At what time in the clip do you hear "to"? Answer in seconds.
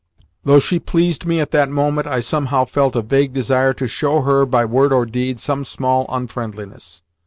3.75-3.87